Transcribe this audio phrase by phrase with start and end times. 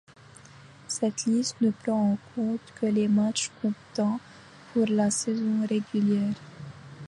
[0.87, 4.19] Cette liste ne prend en compte que les matchs comptant
[4.73, 6.33] pour la saison régulière.